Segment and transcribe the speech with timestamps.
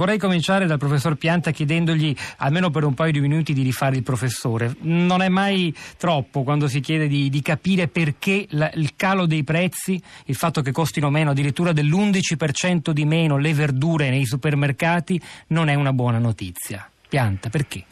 [0.00, 4.02] Vorrei cominciare dal professor Pianta chiedendogli almeno per un paio di minuti di rifare il
[4.02, 4.74] professore.
[4.80, 9.44] Non è mai troppo quando si chiede di, di capire perché la, il calo dei
[9.44, 15.68] prezzi, il fatto che costino meno, addirittura dell'11% di meno le verdure nei supermercati, non
[15.68, 16.88] è una buona notizia.
[17.06, 17.84] Pianta, perché?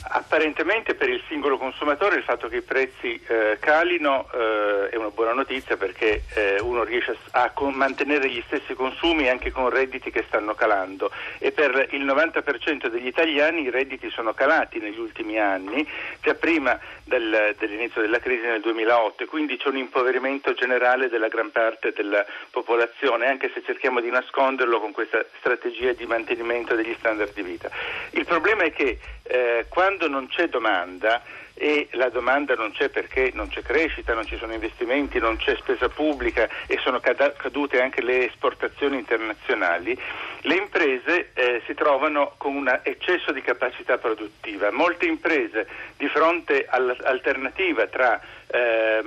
[0.00, 5.10] Apparentemente per il singolo consumatore il fatto che i prezzi eh, calino eh, è una
[5.10, 10.10] buona notizia perché eh, uno riesce a, con, mantenere gli stessi consumi anche con redditi
[10.10, 15.38] che stanno calando e per il 90% degli italiani i redditi sono calati negli ultimi
[15.38, 15.86] anni,
[16.22, 21.28] già prima del, dell'inizio della crisi nel 2008 e quindi c'è un impoverimento generale della
[21.28, 26.94] gran parte della popolazione anche se cerchiamo di nasconderlo con questa strategia di mantenimento degli
[26.98, 27.68] standard di vita.
[28.10, 31.22] Il problema è che eh, quando non c'è domanda
[31.58, 35.56] e la domanda non c'è perché non c'è crescita, non ci sono investimenti, non c'è
[35.56, 39.98] spesa pubblica e sono cadute anche le esportazioni internazionali,
[40.42, 44.70] le imprese eh, si trovano con un eccesso di capacità produttiva.
[44.70, 48.20] Molte imprese di fronte all'alternativa tra
[48.50, 49.02] eh,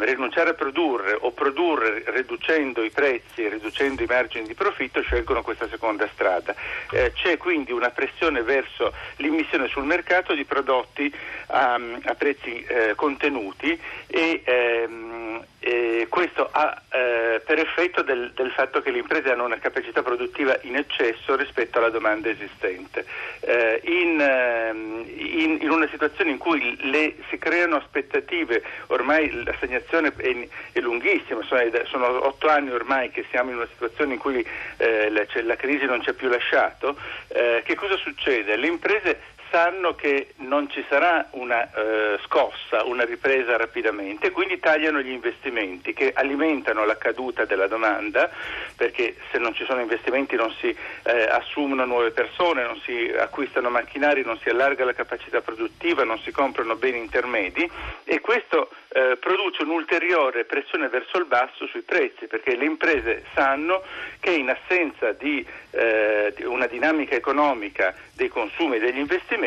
[0.00, 5.42] rinunciare a produrre o produrre riducendo i prezzi e riducendo i margini di profitto scelgono
[5.42, 6.54] questa seconda strada.
[6.90, 11.12] Eh, c'è quindi una pressione verso l'immissione sul mercato di prodotti
[11.48, 18.50] a, a prezzi eh, contenuti e ehm, eh, questo ha eh, per effetto del, del,
[18.52, 23.04] fatto che le imprese hanno una capacità produttiva in eccesso rispetto alla domanda esistente.
[23.40, 30.12] Eh, in, ehm, in, in, una situazione in cui le, si creano aspettative, ormai l'assegnazione
[30.16, 34.46] è, è lunghissima, sono, sono, otto anni ormai che siamo in una situazione in cui
[34.76, 36.96] eh, la, cioè, la, crisi non ci ha più lasciato,
[37.28, 38.56] eh, che cosa succede?
[38.56, 45.00] Le imprese sanno che non ci sarà una eh, scossa, una ripresa rapidamente, quindi tagliano
[45.00, 48.30] gli investimenti che alimentano la caduta della domanda,
[48.76, 50.68] perché se non ci sono investimenti non si
[51.02, 56.18] eh, assumono nuove persone, non si acquistano macchinari, non si allarga la capacità produttiva, non
[56.20, 57.68] si comprano beni intermedi
[58.04, 63.82] e questo eh, produce un'ulteriore pressione verso il basso sui prezzi, perché le imprese sanno
[64.20, 69.37] che in assenza di, eh, di una dinamica economica dei consumi e degli investimenti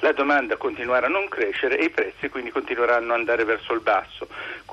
[0.00, 3.80] la domanda continuerà a non crescere e i prezzi quindi continueranno ad andare verso il
[3.80, 4.28] basso.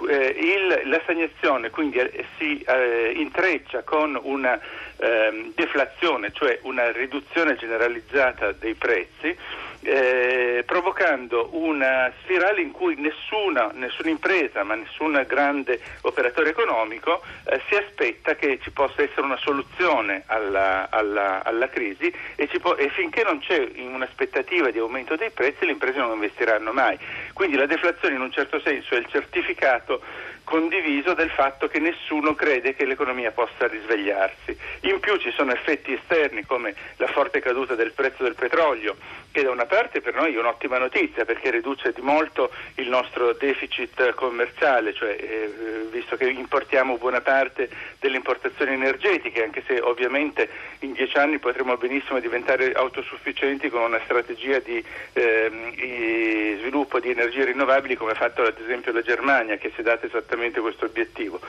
[0.09, 4.59] Eh, il, l'assegnazione quindi eh, si eh, intreccia con una
[4.97, 9.35] ehm, deflazione, cioè una riduzione generalizzata dei prezzi
[9.85, 17.61] eh, provocando una spirale in cui nessuna, nessuna, impresa, ma nessun grande operatore economico eh,
[17.69, 22.89] si aspetta che ci possa essere una soluzione alla, alla, alla crisi e, può, e,
[22.89, 26.97] finché non c'è un'aspettativa di aumento dei prezzi le imprese non investiranno mai.
[27.33, 30.01] Quindi la deflazione in un certo senso è il certificato
[30.45, 34.57] condiviso del fatto che nessuno crede che l'economia possa risvegliarsi.
[34.81, 38.95] In più ci sono effetti esterni come la forte caduta del prezzo del petrolio,
[39.31, 43.33] che da una parte per noi è un'ottima notizia perché riduce di molto il nostro
[43.33, 47.67] deficit commerciale, cioè eh, visto che importiamo buona parte
[47.99, 50.47] delle importazioni energetiche, anche se ovviamente
[50.79, 54.81] in dieci anni potremo benissimo diventare autosufficienti con una strategia di
[55.13, 59.83] eh, sviluppo di energie rinnovabili come ha fatto ad esempio la Germania che si è
[59.83, 61.39] data esattamente questo obiettivo.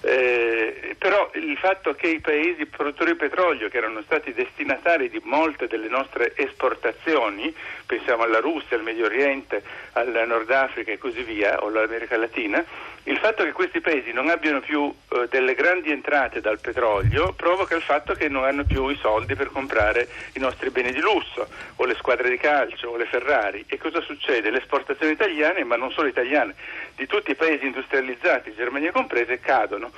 [0.00, 5.20] Eh, però il fatto che i paesi produttori di petrolio, che erano stati destinatari di
[5.24, 7.54] molte delle nostre esportazioni,
[7.86, 12.64] pensiamo alla Russia, al Medio Oriente, al Nord Africa e così via, o all'America Latina,
[13.06, 17.76] il fatto che questi paesi non abbiano più eh, delle grandi entrate dal petrolio provoca
[17.76, 21.46] il fatto che non hanno più i soldi per comprare i nostri beni di lusso,
[21.76, 23.64] o le squadre di calcio, o le Ferrari.
[23.68, 24.50] E cosa succede?
[24.50, 26.54] Le esportazioni italiane, ma non solo italiane,
[26.96, 29.92] di tutti i paesi industrializzati, Germania comprese, cadono.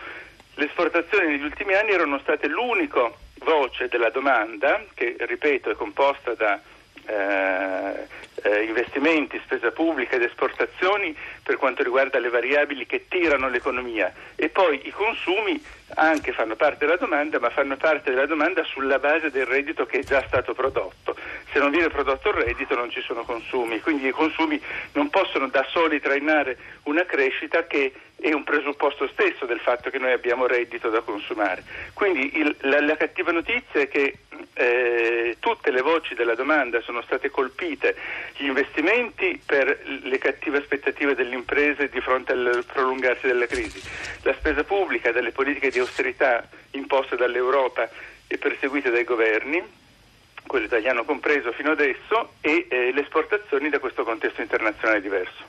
[0.55, 6.35] Le esportazioni negli ultimi anni erano state l'unica voce della domanda, che ripeto è composta
[6.35, 6.59] da
[7.07, 8.07] eh,
[8.43, 14.49] eh, investimenti, spesa pubblica ed esportazioni per quanto riguarda le variabili che tirano l'economia e
[14.49, 15.63] poi i consumi
[15.95, 19.99] anche fanno parte della domanda ma fanno parte della domanda sulla base del reddito che
[19.99, 21.17] è già stato prodotto.
[21.53, 24.61] Se non viene prodotto il reddito non ci sono consumi, quindi i consumi
[24.93, 29.99] non possono da soli trainare una crescita che è un presupposto stesso del fatto che
[29.99, 31.63] noi abbiamo reddito da consumare.
[31.93, 34.21] Quindi il, la, la, cattiva notizia è che
[34.59, 37.95] eh, tutte le voci della domanda sono state colpite,
[38.37, 43.83] gli investimenti per le cattive aspettative delle imprese di fronte al prolungarsi della crisi,
[44.23, 47.89] la spesa pubblica delle politiche di austerità imposte dall'Europa
[48.27, 49.63] e perseguite dai governi,
[50.47, 55.45] quello italiano compreso fino adesso, e eh, le esportazioni da questo contesto internazionale diverso.